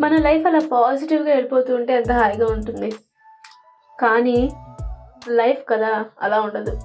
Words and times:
మన 0.00 0.16
లైఫ్ 0.16 0.46
అలా 0.46 0.60
పాజిటివ్గా 0.72 1.30
వెళ్ళిపోతూ 1.32 1.74
ఉంటే 1.74 1.92
ఎంత 1.92 2.12
హాయిగా 2.12 2.46
ఉంటుంది. 2.46 2.90
కానీ 4.00 4.50
లైఫ్ 5.28 5.62
కదా 5.68 6.04
అలా 6.22 6.40
ఉండదు. 6.40 6.80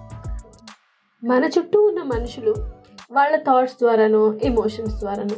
మన 1.23 1.45
చుట్టూ 1.45 1.85
ఉన్న 1.85 2.01
మనుషులు 2.03 2.55
వాళ్ళ 3.11 3.35
థాట్స్ 3.35 3.75
ద్వారానో 3.75 4.33
ఎమోషన్స్ 4.43 4.99
ద్వారానో 4.99 5.35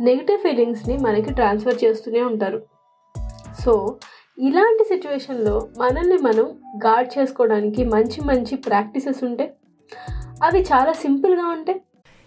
నెగిటివ్ 0.00 0.38
ఫీలింగ్స్ని 0.38 0.96
మనకి 0.96 1.34
ట్రాన్స్ఫర్ 1.34 1.84
చేస్తూనే 1.84 2.22
ఉంటారు. 2.22 2.62
సో 3.64 3.98
ఇలాంటి 4.38 4.84
సిచ్యువేషన్లో 4.84 5.68
మనల్ని 5.78 6.16
మనం 6.16 6.46
గార్డ్ 6.86 7.18
చేసుకోవడానికి 7.18 7.84
మంచి 7.84 8.20
మంచి 8.24 8.56
ప్రాక్టీసెస్ 8.56 9.24
ఉంటే 9.24 9.56
అవి 10.42 10.60
చాలా 10.62 10.92
సింపుల్గా 10.92 11.46
ఉంటాయి 11.46 11.80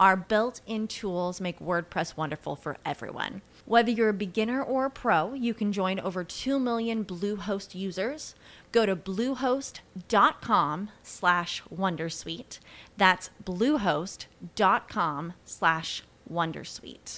Our 0.00 0.16
built 0.16 0.60
in 0.66 0.88
tools 0.88 1.40
make 1.40 1.60
WordPress 1.60 2.16
wonderful 2.16 2.56
for 2.56 2.76
everyone. 2.84 3.42
Whether 3.66 3.90
you're 3.90 4.08
a 4.08 4.12
beginner 4.14 4.62
or 4.62 4.86
a 4.86 4.90
pro, 4.90 5.34
you 5.34 5.54
can 5.54 5.72
join 5.72 6.00
over 6.00 6.24
2 6.24 6.58
million 6.58 7.04
Bluehost 7.04 7.74
users. 7.74 8.34
Go 8.72 8.84
to 8.86 8.96
bluehost.com 8.96 10.88
slash 11.02 11.62
wondersuite. 11.74 12.58
That's 12.98 13.30
bluehost.com 13.44 15.22
slash 15.46 15.90
wondersuite. 16.32 17.12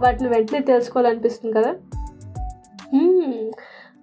వాటిని 0.00 0.28
వెంటనే 0.28 0.60
తెలుసుకోవాలనిపిస్తుంది 0.60 1.52
కదా 1.58 1.72
Hmm, 2.94 3.52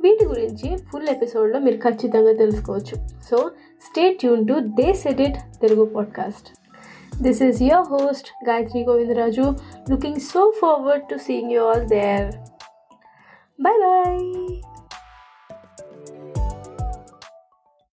వీటి 0.01 0.25
గురించి 0.25 0.77
full 0.77 1.09
ఎపిసోడ్లో 1.09 1.59
మీరు 1.59 1.77
ఖచ్చితంగా 1.77 2.33
తెలుసుకోవచ్చు 2.33 2.95
so 3.29 3.37
stay 3.87 4.13
tune 4.13 4.47
to 4.47 4.53
the 4.53 4.93
set 4.93 5.21
it 5.21 5.39
Telugu 5.61 5.85
podcast 5.95 6.47
this 7.20 7.40
is 7.40 7.60
your 7.60 7.84
host 7.84 8.32
Gayatri 8.46 8.84
Govindraju 8.86 9.88
looking 9.88 10.18
so 10.18 10.52
forward 10.52 11.08
to 11.08 11.18
seeing 11.18 11.50
you 11.50 11.62
all 11.62 11.86
there. 11.86 12.30
Bye 13.58 13.78
bye. 13.82 14.83